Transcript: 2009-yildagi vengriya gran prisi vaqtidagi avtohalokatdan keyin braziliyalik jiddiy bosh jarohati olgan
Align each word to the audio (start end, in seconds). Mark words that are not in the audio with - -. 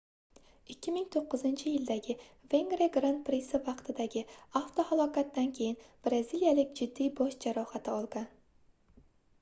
2009-yildagi 0.75 2.15
vengriya 2.53 2.87
gran 2.95 3.19
prisi 3.27 3.61
vaqtidagi 3.67 4.25
avtohalokatdan 4.61 5.55
keyin 5.59 5.79
braziliyalik 6.09 6.75
jiddiy 6.83 7.13
bosh 7.21 7.41
jarohati 7.47 7.97
olgan 8.01 8.29